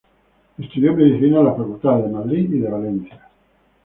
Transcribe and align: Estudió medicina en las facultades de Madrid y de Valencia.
Estudió 0.57 0.95
medicina 0.95 1.41
en 1.41 1.45
las 1.45 1.55
facultades 1.57 2.05
de 2.05 2.11
Madrid 2.11 2.51
y 2.51 2.57
de 2.57 2.71
Valencia. 2.71 3.29